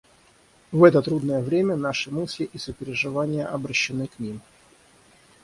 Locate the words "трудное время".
1.03-1.75